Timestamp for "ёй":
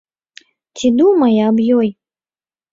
1.79-1.89